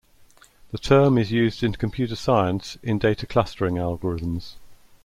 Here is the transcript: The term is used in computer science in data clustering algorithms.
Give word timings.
The 0.71 0.79
term 0.79 1.19
is 1.19 1.31
used 1.31 1.61
in 1.61 1.73
computer 1.73 2.15
science 2.15 2.75
in 2.81 2.97
data 2.97 3.27
clustering 3.27 3.75
algorithms. 3.75 4.55